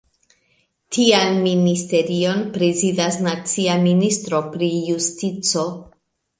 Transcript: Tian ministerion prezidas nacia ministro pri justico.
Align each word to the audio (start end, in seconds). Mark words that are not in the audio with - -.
Tian 0.95 1.37
ministerion 1.43 2.41
prezidas 2.57 3.21
nacia 3.29 3.79
ministro 3.87 4.43
pri 4.57 4.73
justico. 4.91 5.71